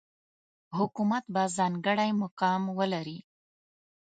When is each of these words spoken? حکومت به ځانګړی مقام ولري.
حکومت 0.77 1.23
به 1.33 1.43
ځانګړی 1.57 2.09
مقام 2.21 2.61
ولري. 2.77 3.19